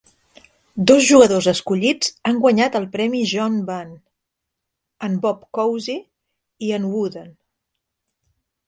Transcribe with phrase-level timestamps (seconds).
[0.91, 3.93] Dos jugadors escollits han guanyat el premi John Bunn,
[5.11, 6.01] en Bob Cousy
[6.71, 7.31] i en Wooden.